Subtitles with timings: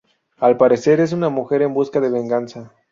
[0.37, 2.71] Al parecer, es una mujer en busca de venganza.